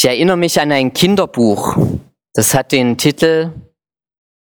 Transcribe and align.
Ich 0.00 0.04
erinnere 0.04 0.36
mich 0.36 0.60
an 0.60 0.70
ein 0.70 0.92
Kinderbuch. 0.92 1.76
Das 2.32 2.54
hat 2.54 2.70
den 2.70 2.96
Titel 2.98 3.52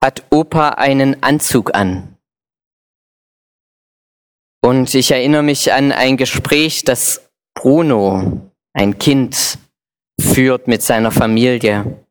Hat 0.03 0.23
Opa 0.31 0.69
einen 0.69 1.21
Anzug 1.21 1.75
an? 1.75 2.17
Und 4.63 4.95
ich 4.95 5.11
erinnere 5.11 5.43
mich 5.43 5.71
an 5.71 5.91
ein 5.91 6.17
Gespräch, 6.17 6.85
das 6.85 7.29
Bruno, 7.53 8.49
ein 8.73 8.97
Kind, 8.97 9.59
führt 10.19 10.67
mit 10.67 10.81
seiner 10.81 11.11
Familie. 11.11 12.03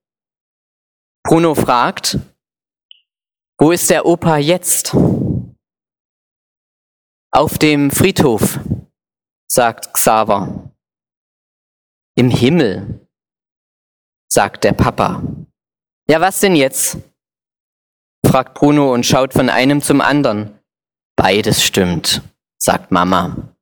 Bruno 1.24 1.56
fragt, 1.56 2.20
wo 3.58 3.72
ist 3.72 3.90
der 3.90 4.06
Opa 4.06 4.36
jetzt? 4.36 4.94
Auf 7.32 7.58
dem 7.58 7.90
Friedhof, 7.90 8.60
sagt 9.50 9.92
Xaver. 9.94 10.70
Im 12.14 12.30
Himmel, 12.30 13.01
sagt 14.32 14.64
der 14.64 14.72
Papa. 14.72 15.22
Ja, 16.08 16.20
was 16.20 16.40
denn 16.40 16.56
jetzt? 16.56 16.96
fragt 18.24 18.54
Bruno 18.54 18.92
und 18.94 19.04
schaut 19.04 19.34
von 19.34 19.50
einem 19.50 19.82
zum 19.82 20.00
anderen. 20.00 20.58
Beides 21.16 21.62
stimmt, 21.62 22.22
sagt 22.56 22.90
Mama. 22.90 23.54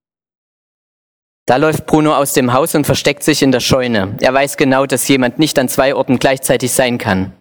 Da 1.47 1.57
läuft 1.57 1.87
Bruno 1.87 2.15
aus 2.15 2.35
dem 2.35 2.53
Haus 2.53 2.77
und 2.77 2.85
versteckt 2.85 3.25
sich 3.25 3.43
in 3.43 3.51
der 3.51 3.59
Scheune. 3.59 4.17
Er 4.21 4.33
weiß 4.33 4.57
genau, 4.57 4.87
dass 4.87 5.09
jemand 5.09 5.41
nicht 5.41 5.59
an 5.59 5.69
zwei 5.69 5.93
Orten 5.95 6.21
gleichzeitig 6.21 6.71
sein 6.71 6.99
kann. 6.99 7.33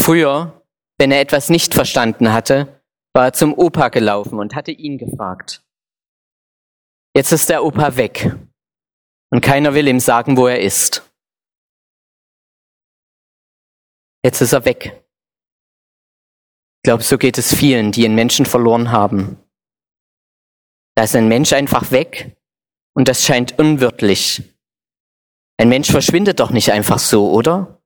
Früher, 0.00 0.64
wenn 0.98 1.12
er 1.12 1.20
etwas 1.20 1.48
nicht 1.48 1.74
verstanden 1.74 2.32
hatte, 2.32 2.82
war 3.14 3.26
er 3.26 3.32
zum 3.34 3.54
Opa 3.56 3.90
gelaufen 3.90 4.40
und 4.40 4.56
hatte 4.56 4.72
ihn 4.72 4.98
gefragt. 4.98 5.62
Jetzt 7.14 7.30
ist 7.30 7.50
der 7.50 7.62
Opa 7.62 7.96
weg 7.96 8.34
und 9.30 9.42
keiner 9.42 9.74
will 9.74 9.86
ihm 9.86 10.00
sagen, 10.00 10.36
wo 10.36 10.48
er 10.48 10.60
ist. 10.60 11.11
Jetzt 14.24 14.40
ist 14.40 14.52
er 14.52 14.64
weg. 14.64 15.04
Ich 16.78 16.88
glaube, 16.88 17.02
so 17.02 17.18
geht 17.18 17.38
es 17.38 17.54
vielen, 17.54 17.92
die 17.92 18.04
einen 18.04 18.14
Menschen 18.14 18.46
verloren 18.46 18.90
haben. 18.90 19.38
Da 20.96 21.04
ist 21.04 21.16
ein 21.16 21.28
Mensch 21.28 21.52
einfach 21.52 21.90
weg 21.90 22.36
und 22.94 23.08
das 23.08 23.24
scheint 23.24 23.58
unwirtlich. 23.58 24.42
Ein 25.58 25.68
Mensch 25.68 25.90
verschwindet 25.90 26.40
doch 26.40 26.50
nicht 26.50 26.72
einfach 26.72 26.98
so, 26.98 27.30
oder? 27.30 27.82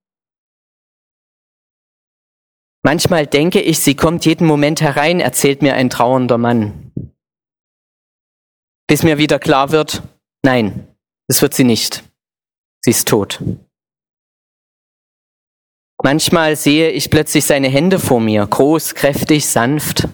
Manchmal 2.83 3.27
denke 3.27 3.61
ich, 3.61 3.81
sie 3.81 3.97
kommt 3.97 4.25
jeden 4.25 4.47
Moment 4.47 4.81
herein, 4.81 5.21
erzählt 5.21 5.61
mir 5.61 5.75
ein 5.75 5.91
trauernder 5.91 6.39
Mann. 6.39 6.93
Bis 8.87 9.03
mir 9.03 9.19
wieder 9.19 9.39
klar 9.39 9.73
wird, 9.73 10.03
nein, 10.43 10.87
das 11.29 11.43
wird 11.43 11.53
sie 11.53 11.65
nicht. 11.65 12.05
Sie 12.83 12.91
ist 12.91 13.09
tot. 13.09 13.43
Manchmal 16.03 16.57
sehe 16.57 16.91
ich 16.91 17.11
plötzlich 17.11 17.45
seine 17.47 17.69
Hände 17.69 17.99
vor 17.99 18.21
mir, 18.21 18.47
groß, 18.47 18.95
kräftig, 18.95 19.47
sanft, 19.47 20.09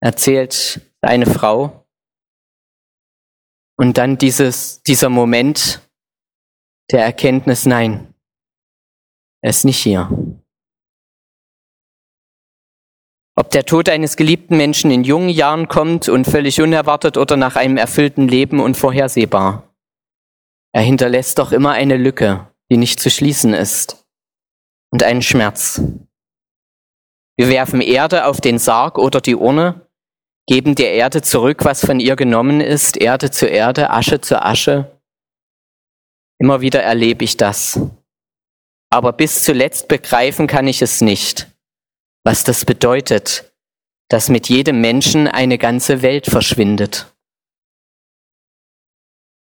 erzählt 0.00 0.80
eine 1.00 1.26
Frau. 1.26 1.86
Und 3.78 3.96
dann 3.96 4.18
dieses, 4.18 4.82
dieser 4.82 5.08
Moment 5.08 5.80
der 6.90 7.04
Erkenntnis, 7.04 7.64
nein, 7.64 8.14
er 9.42 9.50
ist 9.50 9.64
nicht 9.64 9.78
hier. 9.78 10.10
Ob 13.36 13.50
der 13.50 13.64
Tod 13.64 13.88
eines 13.88 14.16
geliebten 14.16 14.56
Menschen 14.56 14.90
in 14.90 15.04
jungen 15.04 15.28
Jahren 15.28 15.68
kommt 15.68 16.08
und 16.08 16.26
völlig 16.26 16.60
unerwartet 16.60 17.16
oder 17.16 17.36
nach 17.36 17.54
einem 17.54 17.76
erfüllten 17.76 18.26
Leben 18.26 18.58
unvorhersehbar. 18.58 19.72
Er 20.72 20.82
hinterlässt 20.82 21.38
doch 21.38 21.52
immer 21.52 21.70
eine 21.70 21.96
Lücke, 21.96 22.52
die 22.70 22.76
nicht 22.76 22.98
zu 22.98 23.10
schließen 23.10 23.54
ist 23.54 24.07
und 24.90 25.02
einen 25.02 25.22
Schmerz. 25.22 25.80
Wir 27.36 27.48
werfen 27.48 27.80
Erde 27.80 28.26
auf 28.26 28.40
den 28.40 28.58
Sarg 28.58 28.98
oder 28.98 29.20
die 29.20 29.36
Urne, 29.36 29.86
geben 30.46 30.74
der 30.74 30.94
Erde 30.94 31.22
zurück, 31.22 31.64
was 31.64 31.84
von 31.84 32.00
ihr 32.00 32.16
genommen 32.16 32.60
ist, 32.60 32.96
Erde 32.96 33.30
zu 33.30 33.46
Erde, 33.46 33.90
Asche 33.90 34.20
zu 34.20 34.42
Asche. 34.42 34.98
Immer 36.40 36.60
wieder 36.60 36.82
erlebe 36.82 37.24
ich 37.24 37.36
das. 37.36 37.80
Aber 38.90 39.12
bis 39.12 39.44
zuletzt 39.44 39.88
begreifen 39.88 40.46
kann 40.46 40.66
ich 40.66 40.80
es 40.80 41.00
nicht, 41.00 41.48
was 42.24 42.44
das 42.44 42.64
bedeutet, 42.64 43.52
dass 44.08 44.30
mit 44.30 44.48
jedem 44.48 44.80
Menschen 44.80 45.28
eine 45.28 45.58
ganze 45.58 46.00
Welt 46.00 46.26
verschwindet. 46.26 47.14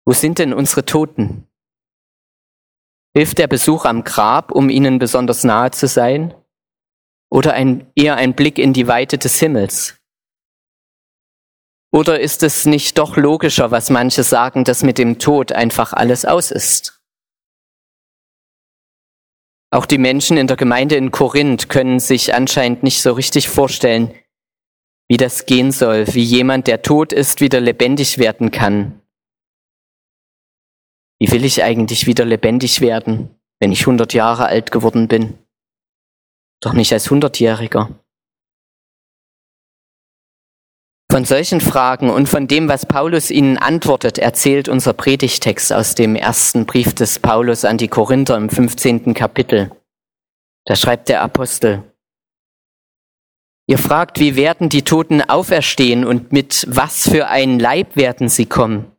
Wo 0.05 0.13
sind 0.13 0.39
denn 0.39 0.53
unsere 0.53 0.85
Toten? 0.85 1.47
Hilft 3.17 3.37
der 3.37 3.47
Besuch 3.47 3.85
am 3.85 4.03
Grab, 4.03 4.51
um 4.51 4.69
ihnen 4.69 4.99
besonders 4.99 5.45
nahe 5.45 5.71
zu 5.71 5.87
sein? 5.87 6.33
Oder 7.31 7.53
ein, 7.53 7.89
eher 7.95 8.17
ein 8.17 8.35
Blick 8.35 8.59
in 8.59 8.73
die 8.73 8.87
Weite 8.87 9.17
des 9.17 9.39
Himmels? 9.39 9.97
Oder 11.93 12.19
ist 12.19 12.43
es 12.43 12.65
nicht 12.65 12.97
doch 12.97 13.15
logischer, 13.15 13.71
was 13.71 13.89
manche 13.89 14.23
sagen, 14.23 14.65
dass 14.65 14.83
mit 14.83 14.97
dem 14.97 15.17
Tod 15.17 15.53
einfach 15.53 15.93
alles 15.93 16.25
aus 16.25 16.51
ist? 16.51 17.01
Auch 19.71 19.85
die 19.85 19.97
Menschen 19.97 20.35
in 20.35 20.47
der 20.47 20.57
Gemeinde 20.57 20.95
in 20.95 21.11
Korinth 21.11 21.69
können 21.69 22.01
sich 22.01 22.33
anscheinend 22.33 22.83
nicht 22.83 23.01
so 23.01 23.13
richtig 23.13 23.47
vorstellen, 23.47 24.13
wie 25.07 25.17
das 25.17 25.45
gehen 25.45 25.71
soll, 25.71 26.13
wie 26.13 26.23
jemand, 26.23 26.67
der 26.67 26.81
tot 26.81 27.13
ist, 27.13 27.39
wieder 27.39 27.61
lebendig 27.61 28.17
werden 28.17 28.51
kann. 28.51 29.01
Wie 31.19 31.31
will 31.31 31.45
ich 31.45 31.63
eigentlich 31.63 32.07
wieder 32.07 32.25
lebendig 32.25 32.81
werden, 32.81 33.29
wenn 33.59 33.71
ich 33.71 33.81
100 33.81 34.13
Jahre 34.13 34.45
alt 34.45 34.71
geworden 34.71 35.07
bin? 35.07 35.37
Doch 36.61 36.73
nicht 36.73 36.91
als 36.93 37.09
Hundertjähriger. 37.09 37.89
Von 41.11 41.23
solchen 41.23 41.61
Fragen 41.61 42.09
und 42.09 42.27
von 42.27 42.47
dem, 42.47 42.67
was 42.67 42.85
Paulus 42.85 43.31
ihnen 43.31 43.57
antwortet, 43.57 44.17
erzählt 44.17 44.67
unser 44.67 44.91
Predigtext 44.91 45.71
aus 45.71 45.95
dem 45.95 46.15
ersten 46.15 46.65
Brief 46.65 46.93
des 46.93 47.19
Paulus 47.19 47.63
an 47.63 47.77
die 47.77 47.87
Korinther 47.87 48.35
im 48.35 48.49
15. 48.49 49.13
Kapitel. 49.13 49.71
Da 50.65 50.75
schreibt 50.75 51.07
der 51.07 51.21
Apostel, 51.21 51.83
Ihr 53.67 53.77
fragt, 53.77 54.19
wie 54.19 54.35
werden 54.35 54.69
die 54.69 54.83
Toten 54.83 55.21
auferstehen 55.21 56.05
und 56.05 56.31
mit 56.31 56.65
was 56.69 57.09
für 57.09 57.27
ein 57.27 57.59
Leib 57.59 57.95
werden 57.95 58.29
sie 58.29 58.45
kommen? 58.45 58.91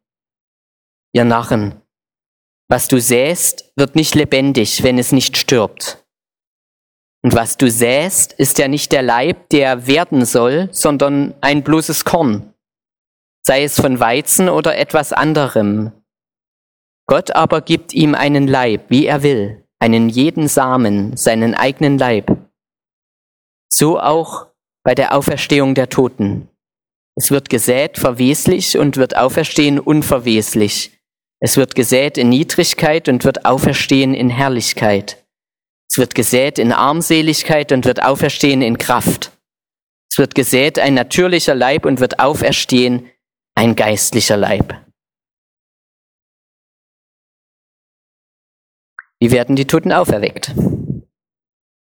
Ihr 1.12 1.24
Narren, 1.24 1.80
was 2.68 2.88
du 2.88 3.00
säst, 3.00 3.72
wird 3.76 3.94
nicht 3.94 4.14
lebendig, 4.14 4.82
wenn 4.82 4.98
es 4.98 5.12
nicht 5.12 5.36
stirbt. 5.36 6.04
Und 7.22 7.34
was 7.34 7.56
du 7.56 7.70
säst, 7.70 8.32
ist 8.34 8.58
ja 8.58 8.68
nicht 8.68 8.92
der 8.92 9.02
Leib, 9.02 9.48
der 9.50 9.86
werden 9.86 10.24
soll, 10.24 10.68
sondern 10.72 11.34
ein 11.40 11.62
bloßes 11.62 12.04
Korn, 12.04 12.54
sei 13.44 13.64
es 13.64 13.80
von 13.80 13.98
Weizen 13.98 14.48
oder 14.48 14.76
etwas 14.78 15.12
anderem. 15.12 15.92
Gott 17.08 17.30
aber 17.32 17.60
gibt 17.62 17.94
ihm 17.94 18.14
einen 18.14 18.48
Leib, 18.48 18.90
wie 18.90 19.06
er 19.06 19.22
will, 19.22 19.64
einen 19.80 20.08
jeden 20.08 20.48
Samen, 20.48 21.16
seinen 21.16 21.54
eigenen 21.54 21.98
Leib. 21.98 22.36
So 23.72 24.00
auch 24.00 24.46
bei 24.84 24.94
der 24.94 25.16
Auferstehung 25.16 25.74
der 25.74 25.88
Toten. 25.88 26.48
Es 27.16 27.30
wird 27.30 27.48
gesät 27.48 27.98
verweslich 27.98 28.76
und 28.78 28.96
wird 28.96 29.16
auferstehen 29.16 29.80
unverweslich. 29.80 30.95
Es 31.40 31.56
wird 31.56 31.74
gesät 31.74 32.16
in 32.16 32.30
Niedrigkeit 32.30 33.08
und 33.08 33.24
wird 33.24 33.44
auferstehen 33.44 34.14
in 34.14 34.30
Herrlichkeit. 34.30 35.24
Es 35.88 35.98
wird 35.98 36.14
gesät 36.14 36.58
in 36.58 36.72
Armseligkeit 36.72 37.72
und 37.72 37.84
wird 37.84 38.02
auferstehen 38.02 38.62
in 38.62 38.78
Kraft. 38.78 39.32
Es 40.10 40.18
wird 40.18 40.34
gesät 40.34 40.78
ein 40.78 40.94
natürlicher 40.94 41.54
Leib 41.54 41.84
und 41.84 42.00
wird 42.00 42.20
auferstehen 42.20 43.10
ein 43.54 43.76
geistlicher 43.76 44.36
Leib. 44.36 44.82
Wie 49.20 49.30
werden 49.30 49.56
die 49.56 49.66
Toten 49.66 49.92
auferweckt? 49.92 50.54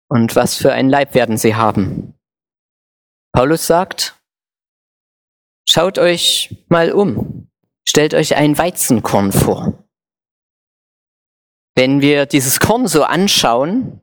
Und 0.08 0.36
was 0.36 0.56
für 0.56 0.72
ein 0.72 0.88
Leib 0.88 1.14
werden 1.14 1.36
sie 1.36 1.54
haben? 1.54 2.14
Paulus 3.32 3.66
sagt, 3.66 4.20
schaut 5.68 5.98
euch 5.98 6.64
mal 6.68 6.92
um. 6.92 7.50
Stellt 7.86 8.14
euch 8.14 8.36
ein 8.36 8.56
Weizenkorn 8.56 9.32
vor. 9.32 9.84
Wenn 11.76 12.00
wir 12.00 12.26
dieses 12.26 12.60
Korn 12.60 12.86
so 12.86 13.02
anschauen, 13.04 14.00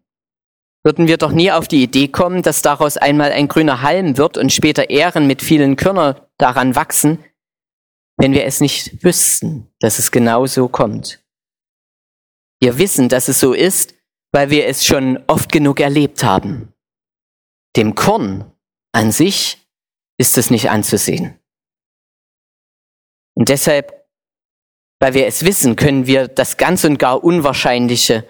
würden 0.84 1.08
wir 1.08 1.18
doch 1.18 1.32
nie 1.32 1.52
auf 1.52 1.68
die 1.68 1.84
Idee 1.84 2.08
kommen, 2.08 2.42
dass 2.42 2.62
daraus 2.62 2.98
einmal 2.98 3.32
ein 3.32 3.48
grüner 3.48 3.82
Halm 3.82 4.18
wird 4.18 4.38
und 4.38 4.52
später 4.52 4.90
Ähren 4.90 5.28
mit 5.28 5.42
vielen 5.42 5.76
Körnern 5.76 6.20
daran 6.38 6.76
wachsen, 6.76 7.24
wenn 8.18 8.34
wir 8.34 8.46
es 8.46 8.62
nicht 8.62 9.04
wüssten, 9.04 9.68
dass 9.80 10.00
es 10.00 10.12
genau 10.12 10.46
so 10.48 10.68
kommt. 10.68 11.24
Wir 12.60 12.78
wissen, 12.78 13.10
dass 13.10 13.28
es 13.28 13.40
so 13.40 13.54
ist, 13.54 13.96
weil 14.32 14.50
wir 14.50 14.68
es 14.68 14.86
schon 14.86 15.20
oft 15.28 15.52
genug 15.52 15.80
erlebt 15.80 16.24
haben. 16.24 16.74
Dem 17.76 17.96
Korn 17.96 18.52
an 18.92 19.12
sich 19.12 19.68
ist 20.18 20.38
es 20.38 20.52
nicht 20.52 20.70
anzusehen. 20.70 21.41
Und 23.42 23.50
deshalb 23.50 24.06
Weil 25.00 25.16
wir 25.16 25.26
es 25.26 25.44
wissen, 25.46 25.76
können 25.76 26.06
wir 26.06 26.28
das 26.28 26.58
ganz 26.58 26.84
und 26.84 27.00
gar 27.00 27.24
Unwahrscheinliche 27.24 28.24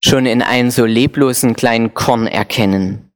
schon 0.00 0.26
in 0.26 0.42
einem 0.42 0.70
so 0.70 0.84
leblosen 0.84 1.56
kleinen 1.56 1.92
Korn 1.92 2.28
erkennen. 2.28 3.12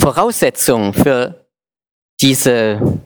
Voraussetzung 0.00 0.94
für 0.94 1.46
diese 2.22 3.02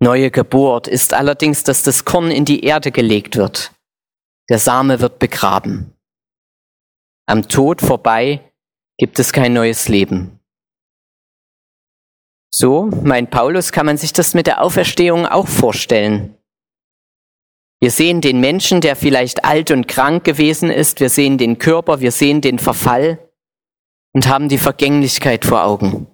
neue 0.00 0.32
Geburt 0.32 0.88
ist 0.88 1.14
allerdings, 1.14 1.62
dass 1.62 1.84
das 1.84 2.04
Korn 2.04 2.32
in 2.32 2.44
die 2.44 2.64
Erde 2.64 2.90
gelegt 2.90 3.36
wird. 3.36 3.70
Der 4.50 4.58
Same 4.58 4.98
wird 4.98 5.20
begraben. 5.20 5.96
Am 7.28 7.46
Tod 7.46 7.80
vorbei 7.80 8.52
gibt 8.98 9.20
es 9.20 9.32
kein 9.32 9.52
neues 9.52 9.86
Leben. 9.86 10.40
So, 12.54 12.90
mein 13.02 13.30
Paulus, 13.30 13.72
kann 13.72 13.86
man 13.86 13.96
sich 13.96 14.12
das 14.12 14.34
mit 14.34 14.46
der 14.46 14.62
Auferstehung 14.62 15.24
auch 15.26 15.48
vorstellen. 15.48 16.36
Wir 17.80 17.90
sehen 17.90 18.20
den 18.20 18.40
Menschen, 18.40 18.82
der 18.82 18.94
vielleicht 18.94 19.44
alt 19.44 19.70
und 19.70 19.88
krank 19.88 20.22
gewesen 20.24 20.70
ist, 20.70 21.00
wir 21.00 21.08
sehen 21.08 21.38
den 21.38 21.58
Körper, 21.58 22.00
wir 22.00 22.12
sehen 22.12 22.42
den 22.42 22.58
Verfall 22.58 23.18
und 24.14 24.28
haben 24.28 24.50
die 24.50 24.58
Vergänglichkeit 24.58 25.44
vor 25.46 25.64
Augen. 25.64 26.06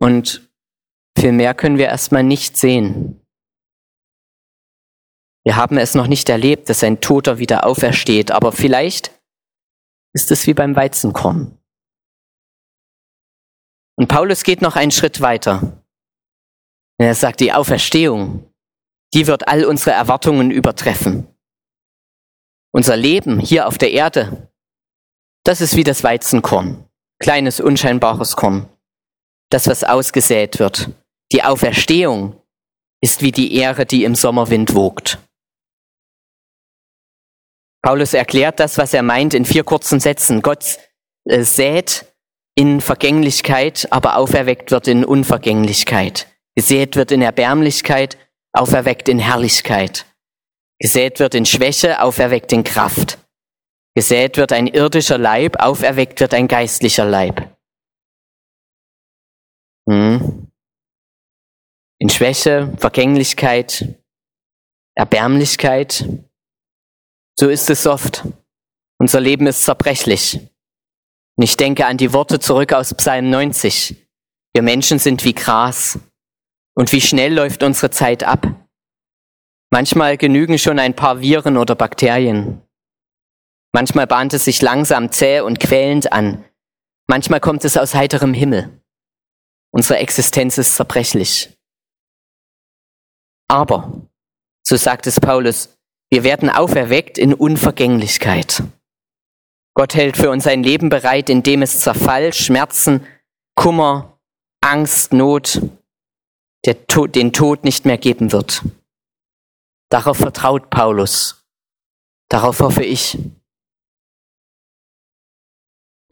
Und 0.00 0.50
viel 1.16 1.32
mehr 1.32 1.54
können 1.54 1.78
wir 1.78 1.86
erstmal 1.86 2.24
nicht 2.24 2.56
sehen. 2.56 3.24
Wir 5.44 5.56
haben 5.56 5.78
es 5.78 5.94
noch 5.94 6.08
nicht 6.08 6.28
erlebt, 6.28 6.68
dass 6.68 6.82
ein 6.82 7.00
Toter 7.00 7.38
wieder 7.38 7.64
aufersteht, 7.64 8.30
aber 8.30 8.52
vielleicht 8.52 9.12
ist 10.12 10.30
es 10.32 10.46
wie 10.46 10.54
beim 10.54 10.74
Weizenkorn. 10.74 11.59
Und 14.00 14.08
Paulus 14.08 14.44
geht 14.44 14.62
noch 14.62 14.76
einen 14.76 14.92
Schritt 14.92 15.20
weiter. 15.20 15.84
Er 16.96 17.14
sagt, 17.14 17.40
die 17.40 17.52
Auferstehung, 17.52 18.50
die 19.12 19.26
wird 19.26 19.46
all 19.46 19.66
unsere 19.66 19.90
Erwartungen 19.90 20.50
übertreffen. 20.50 21.28
Unser 22.72 22.96
Leben 22.96 23.38
hier 23.38 23.68
auf 23.68 23.76
der 23.76 23.90
Erde, 23.90 24.50
das 25.44 25.60
ist 25.60 25.76
wie 25.76 25.84
das 25.84 26.02
Weizenkorn, 26.02 26.88
kleines, 27.18 27.60
unscheinbares 27.60 28.36
Korn, 28.36 28.70
das, 29.50 29.66
was 29.66 29.84
ausgesät 29.84 30.58
wird. 30.58 30.88
Die 31.32 31.44
Auferstehung 31.44 32.40
ist 33.02 33.20
wie 33.20 33.32
die 33.32 33.54
Ehre, 33.54 33.84
die 33.84 34.04
im 34.04 34.14
Sommerwind 34.14 34.74
wogt. 34.74 35.18
Paulus 37.82 38.14
erklärt 38.14 38.60
das, 38.60 38.78
was 38.78 38.94
er 38.94 39.02
meint, 39.02 39.34
in 39.34 39.44
vier 39.44 39.64
kurzen 39.64 40.00
Sätzen. 40.00 40.40
Gott 40.40 40.78
äh, 41.26 41.42
sät 41.42 42.09
in 42.54 42.80
Vergänglichkeit, 42.80 43.88
aber 43.90 44.16
auferweckt 44.16 44.70
wird 44.70 44.88
in 44.88 45.04
Unvergänglichkeit. 45.04 46.26
Gesät 46.54 46.96
wird 46.96 47.12
in 47.12 47.22
Erbärmlichkeit, 47.22 48.18
auferweckt 48.52 49.08
in 49.08 49.18
Herrlichkeit. 49.18 50.06
Gesät 50.78 51.20
wird 51.20 51.34
in 51.34 51.46
Schwäche, 51.46 52.02
auferweckt 52.02 52.52
in 52.52 52.64
Kraft. 52.64 53.18
Gesät 53.94 54.36
wird 54.36 54.52
ein 54.52 54.66
irdischer 54.66 55.18
Leib, 55.18 55.56
auferweckt 55.60 56.20
wird 56.20 56.34
ein 56.34 56.48
geistlicher 56.48 57.04
Leib. 57.04 57.56
Hm. 59.88 60.48
In 61.98 62.08
Schwäche, 62.08 62.72
Vergänglichkeit, 62.78 63.94
Erbärmlichkeit, 64.94 66.04
so 67.38 67.48
ist 67.48 67.70
es 67.70 67.86
oft. 67.86 68.24
Unser 68.98 69.20
Leben 69.20 69.46
ist 69.46 69.64
zerbrechlich. 69.64 70.40
Und 71.40 71.44
ich 71.44 71.56
denke 71.56 71.86
an 71.86 71.96
die 71.96 72.12
Worte 72.12 72.38
zurück 72.38 72.74
aus 72.74 72.92
Psalm 72.92 73.30
90. 73.30 73.96
Wir 74.52 74.60
Menschen 74.60 74.98
sind 74.98 75.24
wie 75.24 75.32
Gras. 75.32 75.98
Und 76.74 76.92
wie 76.92 77.00
schnell 77.00 77.32
läuft 77.32 77.62
unsere 77.62 77.90
Zeit 77.90 78.24
ab? 78.24 78.46
Manchmal 79.70 80.18
genügen 80.18 80.58
schon 80.58 80.78
ein 80.78 80.94
paar 80.94 81.22
Viren 81.22 81.56
oder 81.56 81.76
Bakterien. 81.76 82.60
Manchmal 83.72 84.06
bahnt 84.06 84.34
es 84.34 84.44
sich 84.44 84.60
langsam 84.60 85.12
zäh 85.12 85.40
und 85.40 85.60
quälend 85.60 86.12
an. 86.12 86.44
Manchmal 87.08 87.40
kommt 87.40 87.64
es 87.64 87.78
aus 87.78 87.94
heiterem 87.94 88.34
Himmel. 88.34 88.78
Unsere 89.72 89.98
Existenz 89.98 90.58
ist 90.58 90.74
zerbrechlich. 90.74 91.56
Aber, 93.48 94.06
so 94.62 94.76
sagt 94.76 95.06
es 95.06 95.18
Paulus, 95.18 95.78
wir 96.10 96.22
werden 96.22 96.50
auferweckt 96.50 97.16
in 97.16 97.32
Unvergänglichkeit. 97.32 98.62
Gott 99.80 99.94
hält 99.94 100.18
für 100.18 100.28
uns 100.28 100.46
ein 100.46 100.62
Leben 100.62 100.90
bereit, 100.90 101.30
in 101.30 101.42
dem 101.42 101.62
es 101.62 101.80
Zerfall, 101.80 102.34
Schmerzen, 102.34 103.06
Kummer, 103.54 104.20
Angst, 104.60 105.14
Not, 105.14 105.62
Tod, 106.86 107.14
den 107.14 107.32
Tod 107.32 107.64
nicht 107.64 107.86
mehr 107.86 107.96
geben 107.96 108.30
wird. 108.30 108.60
Darauf 109.88 110.18
vertraut 110.18 110.68
Paulus. 110.68 111.46
Darauf 112.28 112.60
hoffe 112.60 112.84
ich. 112.84 113.16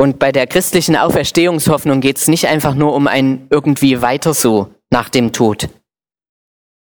Und 0.01 0.19
bei 0.19 0.33
der 0.33 0.47
christlichen 0.47 0.97
Auferstehungshoffnung 0.97 2.01
geht 2.01 2.17
es 2.17 2.27
nicht 2.27 2.47
einfach 2.47 2.75
nur 2.75 2.95
um 2.95 3.07
ein 3.07 3.49
irgendwie 3.51 4.01
weiter 4.01 4.33
so 4.33 4.75
nach 4.89 5.11
dem 5.11 5.35
Tod 5.35 5.69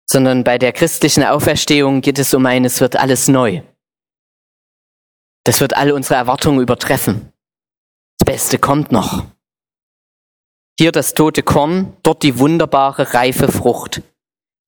sondern 0.07 0.45
bei 0.45 0.59
der 0.59 0.73
christlichen 0.73 1.25
Auferstehung 1.25 2.01
geht 2.01 2.19
es 2.19 2.35
um 2.35 2.45
ein, 2.47 2.65
es 2.65 2.81
wird 2.81 2.97
alles 2.97 3.29
neu. 3.29 3.63
Das 5.45 5.61
wird 5.61 5.77
alle 5.77 5.95
unsere 5.95 6.15
Erwartungen 6.15 6.61
übertreffen. 6.61 7.33
Das 8.19 8.27
Beste 8.27 8.59
kommt 8.59 8.93
noch. 8.93 9.27
Hier 10.79 10.91
das 10.91 11.15
tote 11.15 11.43
Korn, 11.43 11.97
dort 12.03 12.23
die 12.23 12.39
wunderbare, 12.39 13.15
reife 13.15 13.53
Frucht. 13.53 14.03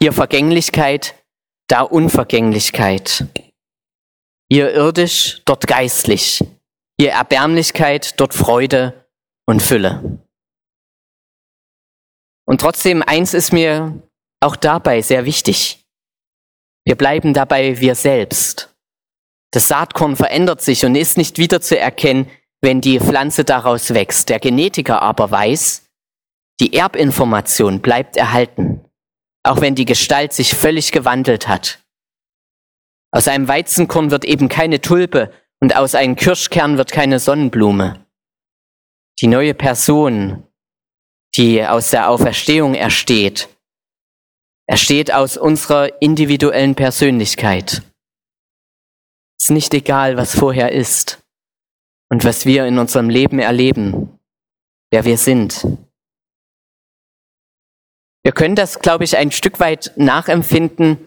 Hier 0.00 0.12
Vergänglichkeit, 0.12 1.14
da 1.68 1.80
Unvergänglichkeit. 1.80 3.26
Hier 4.50 4.72
irdisch, 4.72 5.42
dort 5.46 5.66
geistlich. 5.66 6.44
Hier 7.00 7.12
Erbärmlichkeit, 7.12 8.20
dort 8.20 8.34
Freude 8.34 9.06
und 9.46 9.60
Fülle. 9.60 10.20
Und 12.46 12.60
trotzdem, 12.60 13.02
eins 13.02 13.34
ist 13.34 13.52
mir 13.52 14.02
auch 14.40 14.54
dabei 14.54 15.02
sehr 15.02 15.24
wichtig. 15.24 15.84
Wir 16.84 16.94
bleiben 16.94 17.34
dabei 17.34 17.80
wir 17.80 17.96
selbst. 17.96 18.75
Das 19.56 19.68
Saatkorn 19.68 20.16
verändert 20.16 20.60
sich 20.60 20.84
und 20.84 20.96
ist 20.96 21.16
nicht 21.16 21.38
wieder 21.38 21.62
zu 21.62 21.78
erkennen, 21.78 22.30
wenn 22.60 22.82
die 22.82 23.00
Pflanze 23.00 23.42
daraus 23.42 23.94
wächst. 23.94 24.28
Der 24.28 24.38
Genetiker 24.38 25.00
aber 25.00 25.30
weiß, 25.30 25.86
die 26.60 26.74
Erbinformation 26.74 27.80
bleibt 27.80 28.18
erhalten, 28.18 28.84
auch 29.44 29.62
wenn 29.62 29.74
die 29.74 29.86
Gestalt 29.86 30.34
sich 30.34 30.54
völlig 30.54 30.92
gewandelt 30.92 31.48
hat. 31.48 31.82
Aus 33.12 33.28
einem 33.28 33.48
Weizenkorn 33.48 34.10
wird 34.10 34.26
eben 34.26 34.50
keine 34.50 34.82
Tulpe 34.82 35.32
und 35.58 35.74
aus 35.74 35.94
einem 35.94 36.16
Kirschkern 36.16 36.76
wird 36.76 36.92
keine 36.92 37.18
Sonnenblume. 37.18 38.04
Die 39.22 39.26
neue 39.26 39.54
Person, 39.54 40.46
die 41.34 41.64
aus 41.64 41.92
der 41.92 42.10
Auferstehung 42.10 42.74
ersteht, 42.74 43.48
er 44.66 44.76
steht 44.76 45.14
aus 45.14 45.38
unserer 45.38 46.02
individuellen 46.02 46.74
Persönlichkeit. 46.74 47.80
Es 49.38 49.44
ist 49.44 49.50
nicht 49.50 49.74
egal, 49.74 50.16
was 50.16 50.34
vorher 50.34 50.72
ist 50.72 51.22
und 52.08 52.24
was 52.24 52.46
wir 52.46 52.66
in 52.66 52.78
unserem 52.78 53.10
Leben 53.10 53.38
erleben, 53.38 54.18
wer 54.90 55.04
wir 55.04 55.18
sind. 55.18 55.66
Wir 58.22 58.32
können 58.32 58.56
das, 58.56 58.80
glaube 58.80 59.04
ich, 59.04 59.16
ein 59.16 59.30
Stück 59.30 59.60
weit 59.60 59.92
nachempfinden 59.96 60.98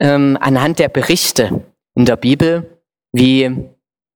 ähm, 0.00 0.38
anhand 0.40 0.78
der 0.78 0.88
Berichte 0.88 1.64
in 1.96 2.04
der 2.04 2.16
Bibel, 2.16 2.80
wie 3.12 3.68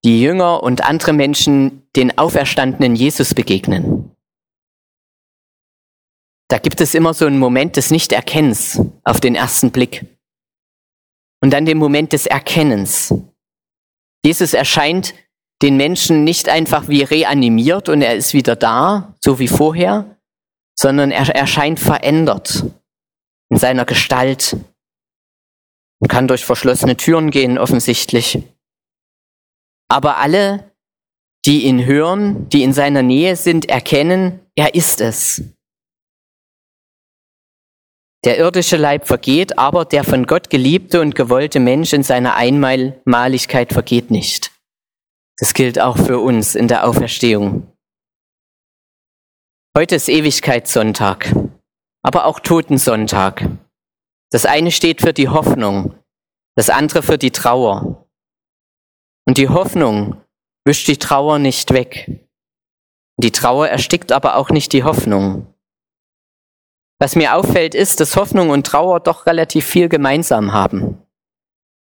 die 0.05 0.21
Jünger 0.21 0.63
und 0.63 0.85
andere 0.85 1.13
Menschen 1.13 1.89
den 1.97 2.17
auferstandenen 2.17 2.95
Jesus 2.95 3.35
begegnen. 3.35 4.11
Da 6.49 6.59
gibt 6.59 6.81
es 6.81 6.95
immer 6.95 7.13
so 7.13 7.27
einen 7.27 7.39
Moment 7.39 7.77
des 7.77 7.91
Nichterkennens 7.91 8.81
auf 9.05 9.21
den 9.21 9.35
ersten 9.35 9.71
Blick. 9.71 10.07
Und 11.41 11.53
dann 11.53 11.67
den 11.67 11.79
Moment 11.79 12.13
des 12.13 12.27
Erkennens. 12.27 13.15
Jesus 14.25 14.55
erscheint 14.55 15.15
den 15.63 15.77
Menschen 15.77 16.25
nicht 16.25 16.49
einfach 16.49 16.89
wie 16.89 17.03
reanimiert 17.03 17.89
und 17.89 18.03
er 18.03 18.15
ist 18.15 18.33
wieder 18.35 18.57
da, 18.57 19.15
so 19.21 19.39
wie 19.39 19.49
vorher, 19.49 20.17
sondern 20.79 21.11
er 21.11 21.29
erscheint 21.35 21.81
verändert 21.81 22.65
in 23.51 23.57
seiner 23.57 23.85
Gestalt 23.85 24.57
und 26.01 26.09
kann 26.09 26.29
durch 26.29 26.45
verschlossene 26.45 26.97
Türen 26.97 27.31
gehen, 27.31 27.59
offensichtlich. 27.59 28.39
Aber 29.89 30.19
alle, 30.19 30.73
die 31.47 31.65
ihn 31.65 31.85
hören, 31.85 32.49
die 32.51 32.63
in 32.63 32.73
seiner 32.73 33.03
Nähe 33.03 33.35
sind, 33.35 33.69
erkennen, 33.69 34.41
er 34.55 34.75
ist 34.75 35.01
es. 35.01 35.43
Der 38.25 38.39
irdische 38.39 38.77
Leib 38.77 39.07
vergeht, 39.07 39.59
aber 39.59 39.85
der 39.85 40.05
von 40.05 40.27
Gott 40.27 40.51
geliebte 40.51 41.01
und 41.01 41.15
gewollte 41.15 41.61
Mensch 41.61 41.93
in 41.93 42.03
seiner 42.03 42.35
Einmaligkeit 42.35 43.73
vergeht 43.73 44.11
nicht. 44.11 44.53
Das 45.39 45.55
gilt 45.55 45.81
auch 45.81 45.97
für 45.97 46.19
uns 46.19 46.55
in 46.55 46.67
der 46.67 46.87
Auferstehung. 46.87 47.73
Heute 49.77 49.95
ist 49.95 50.09
Ewigkeitssonntag, 50.09 51.33
aber 52.03 52.25
auch 52.25 52.41
Totensonntag. 52.41 53.49
Das 54.31 54.47
eine 54.47 54.73
steht 54.73 55.01
für 55.01 55.13
die 55.13 55.29
Hoffnung 55.29 55.95
das 56.59 56.71
andere 56.71 57.05
für 57.05 57.19
die 57.19 57.31
Trauer. 57.31 58.09
Und 59.29 59.39
die 59.39 59.49
Hoffnung 59.49 60.21
wischt 60.65 60.89
die 60.89 60.97
Trauer 60.97 61.39
nicht 61.39 61.73
weg. 61.73 62.27
Die 63.17 63.31
Trauer 63.31 63.69
erstickt 63.69 64.11
aber 64.11 64.35
auch 64.35 64.51
nicht 64.51 64.73
die 64.73 64.83
Hoffnung. 64.83 65.55
Was 67.01 67.15
mir 67.15 67.37
auffällt, 67.37 67.75
ist, 67.75 68.01
dass 68.01 68.17
Hoffnung 68.17 68.51
und 68.51 68.67
Trauer 68.67 69.01
doch 69.01 69.27
relativ 69.27 69.65
viel 69.67 69.89
gemeinsam 69.89 70.53
haben. 70.53 71.01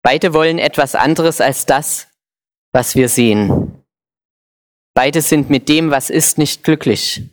Beide 0.03 0.33
wollen 0.33 0.59
etwas 0.59 0.93
anderes 0.93 1.41
als 1.41 1.65
das, 1.65 2.07
was 2.71 2.95
wir 2.95 3.09
sehen. 3.09 3.83
Beide 4.95 5.21
sind 5.21 5.49
mit 5.49 5.69
dem, 5.69 5.91
was 5.91 6.09
ist, 6.09 6.37
nicht 6.37 6.63
glücklich. 6.63 7.23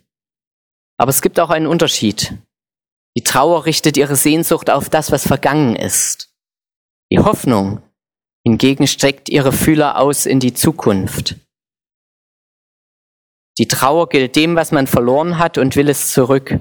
Aber 0.97 1.09
es 1.09 1.21
gibt 1.21 1.39
auch 1.39 1.49
einen 1.49 1.67
Unterschied. 1.67 2.33
Die 3.17 3.23
Trauer 3.23 3.65
richtet 3.65 3.97
ihre 3.97 4.15
Sehnsucht 4.15 4.69
auf 4.69 4.89
das, 4.89 5.11
was 5.11 5.27
vergangen 5.27 5.75
ist. 5.75 6.33
Die 7.11 7.19
Hoffnung 7.19 7.81
hingegen 8.43 8.87
streckt 8.87 9.29
ihre 9.29 9.51
Fühler 9.51 9.99
aus 9.99 10.25
in 10.25 10.39
die 10.39 10.53
Zukunft. 10.53 11.35
Die 13.57 13.67
Trauer 13.67 14.09
gilt 14.09 14.35
dem, 14.35 14.55
was 14.55 14.71
man 14.71 14.85
verloren 14.85 15.37
hat 15.37 15.57
und 15.57 15.75
will 15.75 15.89
es 15.89 16.11
zurück. 16.11 16.59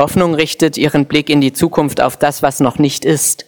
Hoffnung 0.00 0.34
richtet 0.34 0.76
ihren 0.76 1.06
Blick 1.06 1.30
in 1.30 1.40
die 1.40 1.52
Zukunft 1.52 2.00
auf 2.00 2.16
das, 2.16 2.42
was 2.42 2.60
noch 2.60 2.78
nicht 2.78 3.04
ist 3.04 3.46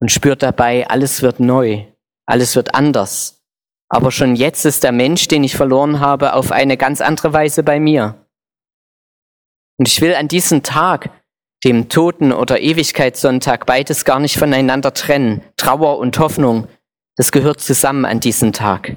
und 0.00 0.10
spürt 0.10 0.42
dabei, 0.42 0.88
alles 0.88 1.22
wird 1.22 1.38
neu, 1.38 1.84
alles 2.26 2.56
wird 2.56 2.74
anders. 2.74 3.42
Aber 3.88 4.10
schon 4.10 4.34
jetzt 4.34 4.64
ist 4.64 4.82
der 4.82 4.92
Mensch, 4.92 5.28
den 5.28 5.44
ich 5.44 5.56
verloren 5.56 6.00
habe, 6.00 6.32
auf 6.34 6.50
eine 6.50 6.76
ganz 6.76 7.00
andere 7.00 7.32
Weise 7.32 7.62
bei 7.62 7.78
mir. 7.78 8.26
Und 9.78 9.86
ich 9.86 10.00
will 10.00 10.14
an 10.14 10.26
diesem 10.26 10.64
Tag, 10.64 11.10
dem 11.64 11.88
Toten- 11.88 12.32
oder 12.32 12.60
Ewigkeitssonntag, 12.60 13.64
beides 13.64 14.04
gar 14.04 14.18
nicht 14.18 14.36
voneinander 14.36 14.94
trennen. 14.94 15.42
Trauer 15.56 15.98
und 15.98 16.18
Hoffnung, 16.18 16.66
das 17.16 17.30
gehört 17.30 17.60
zusammen 17.60 18.04
an 18.04 18.18
diesem 18.18 18.52
Tag. 18.52 18.96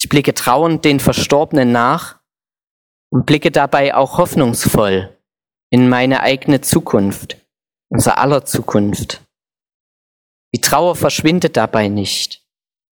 Ich 0.00 0.08
blicke 0.08 0.34
trauernd 0.34 0.84
den 0.84 0.98
Verstorbenen 0.98 1.70
nach 1.70 2.18
und 3.10 3.26
blicke 3.26 3.52
dabei 3.52 3.94
auch 3.94 4.18
hoffnungsvoll 4.18 5.15
in 5.70 5.88
meine 5.88 6.20
eigene 6.20 6.60
Zukunft, 6.60 7.36
unser 7.88 8.18
aller 8.18 8.44
Zukunft. 8.44 9.22
Die 10.54 10.60
Trauer 10.60 10.96
verschwindet 10.96 11.56
dabei 11.56 11.88
nicht, 11.88 12.42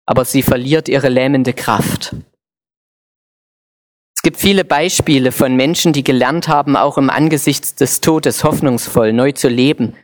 aber 0.06 0.24
sie 0.24 0.42
verliert 0.42 0.88
ihre 0.88 1.08
lähmende 1.08 1.52
Kraft. 1.52 2.14
Es 4.16 4.22
gibt 4.22 4.38
viele 4.38 4.64
Beispiele 4.64 5.30
von 5.30 5.54
Menschen, 5.54 5.92
die 5.92 6.02
gelernt 6.02 6.48
haben, 6.48 6.76
auch 6.76 6.98
im 6.98 7.10
Angesichts 7.10 7.74
des 7.74 8.00
Todes 8.00 8.44
hoffnungsvoll 8.44 9.12
neu 9.12 9.32
zu 9.32 9.48
leben 9.48 9.94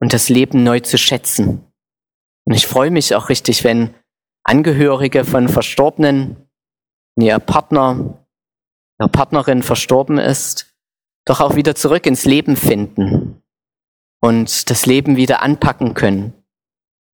und 0.00 0.12
das 0.12 0.28
Leben 0.28 0.64
neu 0.64 0.80
zu 0.80 0.98
schätzen. 0.98 1.64
Und 2.44 2.54
ich 2.54 2.66
freue 2.66 2.90
mich 2.90 3.14
auch 3.14 3.28
richtig, 3.28 3.64
wenn 3.64 3.94
Angehörige 4.42 5.24
von 5.24 5.48
Verstorbenen, 5.48 6.48
ihr 7.20 7.38
Partner, 7.38 8.26
ihre 8.98 9.10
Partnerin 9.10 9.62
verstorben 9.62 10.18
ist, 10.18 10.67
doch 11.28 11.40
auch 11.40 11.56
wieder 11.56 11.74
zurück 11.74 12.06
ins 12.06 12.24
Leben 12.24 12.56
finden 12.56 13.42
und 14.20 14.70
das 14.70 14.86
Leben 14.86 15.16
wieder 15.16 15.42
anpacken 15.42 15.94
können, 15.94 16.32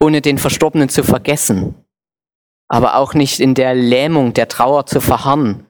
ohne 0.00 0.20
den 0.20 0.38
Verstorbenen 0.38 0.88
zu 0.88 1.02
vergessen, 1.02 1.74
aber 2.68 2.96
auch 2.96 3.14
nicht 3.14 3.40
in 3.40 3.54
der 3.54 3.74
Lähmung 3.74 4.32
der 4.32 4.48
Trauer 4.48 4.86
zu 4.86 5.00
verharren, 5.00 5.66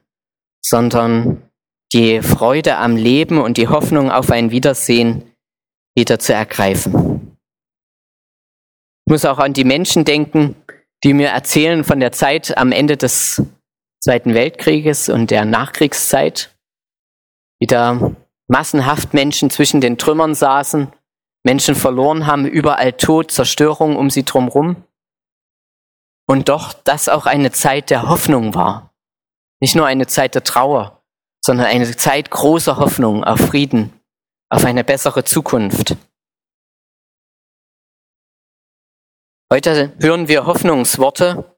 sondern 0.63 1.49
die 1.91 2.21
Freude 2.21 2.77
am 2.77 2.95
Leben 2.95 3.39
und 3.39 3.57
die 3.57 3.67
Hoffnung 3.67 4.11
auf 4.11 4.29
ein 4.29 4.51
Wiedersehen 4.51 5.31
wieder 5.95 6.19
zu 6.19 6.33
ergreifen. 6.33 7.37
Ich 9.07 9.11
muss 9.11 9.25
auch 9.25 9.39
an 9.39 9.53
die 9.53 9.63
Menschen 9.63 10.05
denken, 10.05 10.55
die 11.03 11.13
mir 11.13 11.29
erzählen 11.29 11.83
von 11.83 11.99
der 11.99 12.11
Zeit 12.11 12.57
am 12.57 12.71
Ende 12.71 12.97
des 12.97 13.41
Zweiten 14.03 14.33
Weltkrieges 14.33 15.09
und 15.09 15.31
der 15.31 15.45
Nachkriegszeit, 15.45 16.55
wie 17.59 17.67
da 17.67 18.15
massenhaft 18.47 19.13
Menschen 19.13 19.49
zwischen 19.49 19.81
den 19.81 19.97
Trümmern 19.97 20.35
saßen, 20.35 20.91
Menschen 21.43 21.75
verloren 21.75 22.25
haben, 22.25 22.45
überall 22.45 22.93
Tod, 22.93 23.31
Zerstörung 23.31 23.95
um 23.95 24.09
sie 24.09 24.23
drumherum. 24.23 24.83
Und 26.27 26.49
doch 26.49 26.73
das 26.73 27.07
auch 27.07 27.27
eine 27.27 27.51
Zeit 27.51 27.91
der 27.91 28.09
Hoffnung 28.09 28.55
war. 28.55 28.93
Nicht 29.61 29.75
nur 29.75 29.85
eine 29.85 30.07
Zeit 30.07 30.33
der 30.35 30.43
Trauer, 30.43 31.03
sondern 31.45 31.67
eine 31.67 31.95
Zeit 31.95 32.31
großer 32.31 32.77
Hoffnung 32.77 33.23
auf 33.23 33.39
Frieden, 33.39 33.93
auf 34.49 34.65
eine 34.65 34.83
bessere 34.83 35.23
Zukunft. 35.23 35.95
Heute 39.53 39.93
hören 39.99 40.27
wir 40.27 40.47
Hoffnungsworte 40.47 41.55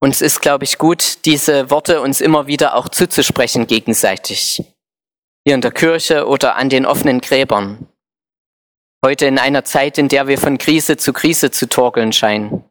und 0.00 0.10
es 0.10 0.20
ist, 0.20 0.40
glaube 0.40 0.64
ich, 0.64 0.78
gut, 0.78 1.24
diese 1.24 1.70
Worte 1.70 2.00
uns 2.00 2.20
immer 2.20 2.48
wieder 2.48 2.74
auch 2.74 2.88
zuzusprechen 2.88 3.68
gegenseitig. 3.68 4.64
Hier 5.48 5.54
in 5.54 5.62
der 5.62 5.72
Kirche 5.72 6.26
oder 6.26 6.56
an 6.56 6.68
den 6.68 6.84
offenen 6.84 7.22
Gräbern. 7.22 7.88
Heute 9.02 9.24
in 9.24 9.38
einer 9.38 9.64
Zeit, 9.64 9.96
in 9.96 10.08
der 10.08 10.28
wir 10.28 10.36
von 10.36 10.58
Krise 10.58 10.98
zu 10.98 11.14
Krise 11.14 11.50
zu 11.50 11.70
torkeln 11.70 12.12
scheinen. 12.12 12.64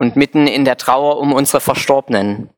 Und 0.00 0.16
mitten 0.16 0.48
in 0.48 0.64
der 0.64 0.78
Trauer 0.78 1.20
um 1.20 1.32
unsere 1.32 1.60
Verstorbenen. 1.60 2.50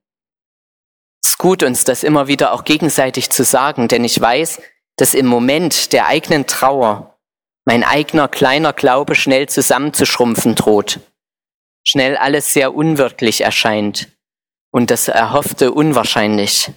Es 1.23 1.33
ist 1.33 1.39
gut, 1.39 1.63
uns 1.63 1.85
das 1.85 2.05
immer 2.05 2.27
wieder 2.27 2.55
auch 2.55 2.65
gegenseitig 2.65 3.29
zu 3.29 3.45
sagen, 3.45 3.87
denn 3.87 4.03
ich 4.03 4.19
weiß, 4.19 4.63
dass 4.97 5.13
im 5.13 5.27
Moment 5.27 5.93
der 5.93 6.07
eigenen 6.07 6.47
Trauer 6.47 7.19
mein 7.67 7.85
eigener 7.85 8.29
kleiner 8.29 8.73
Glaube 8.73 9.15
schnell 9.15 9.47
zusammenzuschrumpfen 9.47 10.55
droht 10.55 11.01
schnell 11.87 12.17
alles 12.17 12.55
sehr 12.55 12.75
unwirklich 12.75 13.43
erscheint 13.43 14.09
und 14.71 14.91
das 14.91 15.09
Erhoffte 15.09 15.73
unwahrscheinlich. 15.73 16.71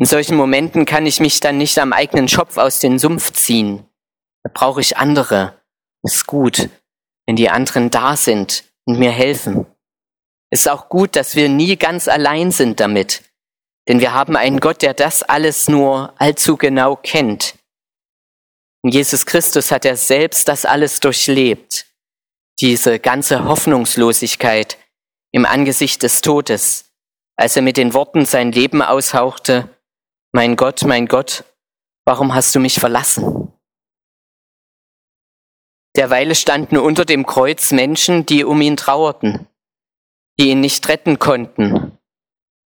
In 0.00 0.06
solchen 0.06 0.38
Momenten 0.38 0.86
kann 0.86 1.04
ich 1.04 1.20
mich 1.20 1.40
dann 1.40 1.58
nicht 1.58 1.78
am 1.78 1.92
eigenen 1.92 2.26
Schopf 2.26 2.56
aus 2.56 2.78
dem 2.78 2.98
Sumpf 2.98 3.32
ziehen. 3.32 3.86
Da 4.42 4.50
brauche 4.54 4.80
ich 4.80 4.96
andere. 4.96 5.60
Ist 6.02 6.26
gut, 6.26 6.70
wenn 7.26 7.36
die 7.36 7.50
anderen 7.50 7.90
da 7.90 8.16
sind 8.16 8.64
und 8.86 8.98
mir 8.98 9.10
helfen. 9.10 9.66
Ist 10.50 10.70
auch 10.70 10.88
gut, 10.88 11.16
dass 11.16 11.36
wir 11.36 11.50
nie 11.50 11.76
ganz 11.76 12.08
allein 12.08 12.50
sind 12.50 12.80
damit, 12.80 13.22
denn 13.88 14.00
wir 14.00 14.14
haben 14.14 14.36
einen 14.36 14.60
Gott, 14.60 14.80
der 14.80 14.94
das 14.94 15.22
alles 15.22 15.68
nur 15.68 16.14
allzu 16.18 16.56
genau 16.56 16.96
kennt. 16.96 17.56
In 18.82 18.92
Jesus 18.92 19.26
Christus 19.26 19.70
hat 19.70 19.84
er 19.84 19.96
selbst 19.96 20.48
das 20.48 20.64
alles 20.64 21.00
durchlebt 21.00 21.84
diese 22.60 22.98
ganze 22.98 23.44
Hoffnungslosigkeit 23.44 24.76
im 25.32 25.46
Angesicht 25.46 26.02
des 26.02 26.20
Todes, 26.20 26.90
als 27.36 27.56
er 27.56 27.62
mit 27.62 27.76
den 27.76 27.94
Worten 27.94 28.26
sein 28.26 28.52
Leben 28.52 28.82
aushauchte, 28.82 29.68
mein 30.32 30.56
Gott, 30.56 30.82
mein 30.84 31.06
Gott, 31.06 31.44
warum 32.04 32.34
hast 32.34 32.54
du 32.54 32.60
mich 32.60 32.78
verlassen? 32.78 33.52
Derweile 35.96 36.34
standen 36.34 36.76
unter 36.76 37.04
dem 37.04 37.26
Kreuz 37.26 37.72
Menschen, 37.72 38.24
die 38.24 38.44
um 38.44 38.60
ihn 38.60 38.76
trauerten, 38.76 39.48
die 40.38 40.50
ihn 40.50 40.60
nicht 40.60 40.88
retten 40.88 41.18
konnten, 41.18 41.98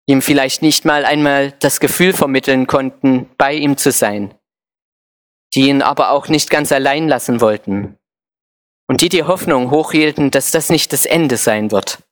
ihm 0.07 0.23
vielleicht 0.23 0.63
nicht 0.63 0.85
mal 0.85 1.05
einmal 1.05 1.53
das 1.53 1.79
Gefühl 1.79 2.13
vermitteln 2.13 2.67
konnten, 2.67 3.31
bei 3.39 3.55
ihm 3.55 3.77
zu 3.77 3.93
sein, 3.93 4.35
die 5.55 5.69
ihn 5.69 5.83
aber 5.83 6.11
auch 6.11 6.29
nicht 6.29 6.51
ganz 6.51 6.73
allein 6.73 7.09
lassen 7.09 7.41
wollten 7.41 7.97
und 8.89 9.01
die 9.01 9.09
die 9.09 9.23
Hoffnung 9.23 9.71
hochhielten, 9.71 10.33
dass 10.33 10.51
das 10.51 10.69
nicht 10.69 10.93
das 10.93 11.07
Ende 11.07 11.37
sein 11.37 11.71
wird. 11.71 12.03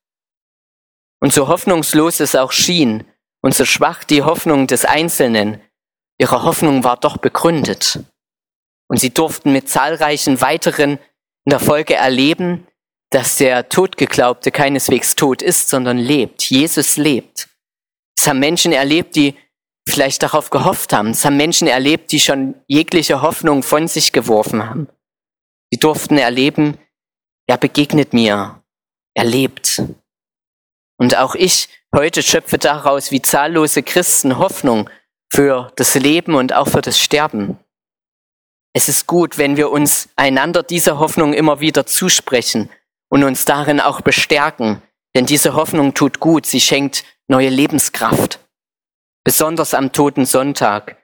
Und 1.21 1.33
so 1.33 1.49
hoffnungslos 1.49 2.21
es 2.21 2.37
auch 2.37 2.52
schien 2.52 3.04
und 3.42 3.54
so 3.54 3.64
schwach 3.64 4.04
die 4.04 4.23
Hoffnung 4.23 4.66
des 4.66 4.85
Einzelnen, 4.85 5.61
ihre 6.18 6.42
Hoffnung 6.42 6.85
war 6.85 6.97
doch 6.97 7.16
begründet. 7.16 8.00
Und 8.88 8.99
sie 8.99 9.11
durften 9.11 9.52
mit 9.52 9.68
zahlreichen 9.68 10.40
weiteren 10.40 10.99
in 11.44 11.50
der 11.50 11.61
Folge 11.61 11.94
erleben, 11.94 12.66
dass 13.11 13.37
der 13.37 13.68
Todgeglaubte 13.68 14.50
keineswegs 14.50 15.16
tot 15.16 15.42
ist, 15.42 15.68
sondern 15.68 15.99
lebt. 15.99 16.50
Jesus 16.50 16.97
lebt. 16.97 17.49
Es 18.16 18.26
haben 18.26 18.38
Menschen 18.38 18.73
erlebt, 18.73 19.16
die 19.16 19.35
vielleicht 19.88 20.23
darauf 20.23 20.50
gehofft 20.50 20.92
haben. 20.92 21.11
Es 21.11 21.25
haben 21.25 21.37
Menschen 21.37 21.66
erlebt, 21.66 22.12
die 22.12 22.20
schon 22.20 22.54
jegliche 22.68 23.23
Hoffnung 23.23 23.62
von 23.62 23.88
sich 23.88 24.12
geworfen 24.12 24.68
haben. 24.68 24.88
Sie 25.73 25.78
durften 25.78 26.18
erleben, 26.18 26.78
er 27.47 27.56
begegnet 27.56 28.12
mir, 28.12 28.62
er 29.14 29.25
lebt. 29.25 29.82
Und 30.99 31.16
auch 31.16 31.35
ich 31.35 31.68
heute 31.94 32.23
schöpfe 32.23 32.59
daraus 32.59 33.11
wie 33.11 33.23
zahllose 33.23 33.82
Christen 33.82 34.38
Hoffnung 34.38 34.88
für 35.32 35.73
das 35.76 35.94
Leben 35.94 36.35
und 36.35 36.52
auch 36.52 36.68
für 36.68 36.80
das 36.80 36.99
Sterben. 36.99 37.59
Es 38.73 38.88
ist 38.88 39.06
gut, 39.06 39.38
wenn 39.38 39.56
wir 39.56 39.70
uns 39.70 40.09
einander 40.16 40.62
diese 40.62 40.99
Hoffnung 40.99 41.32
immer 41.35 41.61
wieder 41.61 41.87
zusprechen 41.87 42.70
und 43.09 43.25
uns 43.25 43.44
darin 43.44 43.80
auch 43.80 44.00
bestärken, 44.00 44.82
denn 45.14 45.26
diese 45.26 45.54
Hoffnung 45.54 45.94
tut 45.94 46.20
gut, 46.20 46.47
sie 46.47 46.61
schenkt 46.61 47.04
neue 47.28 47.49
Lebenskraft. 47.49 48.40
Besonders 49.25 49.75
am 49.75 49.92
toten 49.92 50.25
Sonntag, 50.25 50.97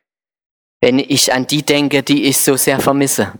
wenn 0.80 0.98
ich 0.98 1.32
an 1.32 1.46
die 1.46 1.62
denke, 1.62 2.02
die 2.02 2.24
ich 2.24 2.38
so 2.38 2.56
sehr 2.56 2.80
vermisse. 2.80 3.32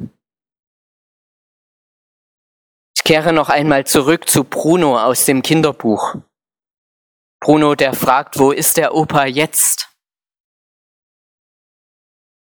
kehre 3.06 3.32
noch 3.32 3.50
einmal 3.50 3.86
zurück 3.86 4.28
zu 4.28 4.42
Bruno 4.42 4.98
aus 4.98 5.26
dem 5.26 5.40
Kinderbuch. 5.40 6.16
Bruno, 7.40 7.74
der 7.74 7.94
fragt, 7.94 8.38
wo 8.38 8.50
ist 8.50 8.76
der 8.76 8.94
Opa 8.94 9.26
jetzt? 9.26 9.88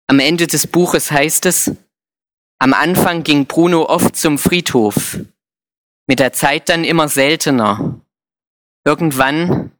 Am 0.08 0.20
Ende 0.20 0.48
des 0.48 0.68
Buches 0.68 1.12
heißt 1.12 1.46
es, 1.46 1.72
am 2.60 2.74
Anfang 2.74 3.24
ging 3.24 3.46
Bruno 3.46 3.86
oft 3.86 4.16
zum 4.16 4.38
Friedhof, 4.38 5.20
mit 6.08 6.20
der 6.20 6.34
Zeit 6.34 6.68
dann 6.68 6.84
immer 6.84 7.08
seltener. 7.08 8.02
Irgendwann 8.84 9.72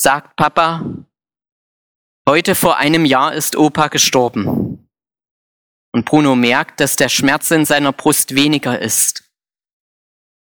sagt 0.00 0.36
Papa, 0.36 1.04
heute 2.28 2.54
vor 2.54 2.78
einem 2.78 3.04
Jahr 3.04 3.34
ist 3.34 3.56
Opa 3.56 3.88
gestorben. 3.88 4.88
Und 5.92 6.06
Bruno 6.06 6.34
merkt, 6.34 6.80
dass 6.80 6.96
der 6.96 7.08
Schmerz 7.08 7.50
in 7.52 7.64
seiner 7.64 7.92
Brust 7.92 8.34
weniger 8.34 8.80
ist. 8.80 9.30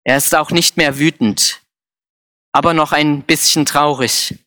Er 0.05 0.17
ist 0.17 0.33
auch 0.35 0.51
nicht 0.51 0.77
mehr 0.77 0.97
wütend, 0.97 1.64
aber 2.55 2.73
noch 2.73 2.93
ein 2.93 3.23
bisschen 3.23 3.65
traurig. 3.65 4.39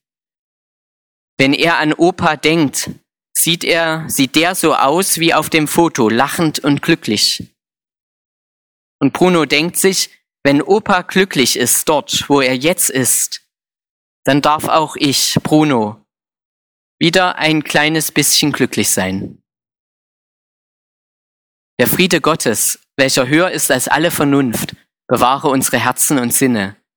Wenn 1.36 1.52
er 1.52 1.76
an 1.76 1.92
Opa 1.92 2.36
denkt, 2.36 2.90
sieht 3.36 3.64
er, 3.64 4.08
sieht 4.08 4.34
der 4.34 4.54
so 4.54 4.74
aus 4.74 5.18
wie 5.18 5.34
auf 5.34 5.50
dem 5.50 5.68
Foto, 5.68 6.08
lachend 6.08 6.58
und 6.58 6.80
glücklich. 6.80 7.54
Und 8.98 9.12
Bruno 9.12 9.44
denkt 9.44 9.76
sich, 9.76 10.10
wenn 10.42 10.62
Opa 10.62 11.02
glücklich 11.02 11.58
ist 11.58 11.86
dort, 11.86 12.30
wo 12.30 12.40
er 12.40 12.56
jetzt 12.56 12.88
ist, 12.88 13.42
dann 14.24 14.40
darf 14.40 14.68
auch 14.68 14.96
ich, 14.96 15.34
Bruno, 15.42 16.02
wieder 16.98 17.36
ein 17.36 17.62
kleines 17.62 18.10
bisschen 18.10 18.52
glücklich 18.52 18.88
sein. 18.88 19.42
Der 21.78 21.86
Friede 21.86 22.22
Gottes, 22.22 22.80
welcher 22.96 23.28
höher 23.28 23.50
ist 23.50 23.70
als 23.70 23.86
alle 23.86 24.10
Vernunft, 24.10 24.74
Bewahre 25.08 25.48
unsere 25.48 25.78
Herzen 25.78 26.18
und 26.18 26.32
Sinne 26.32 26.77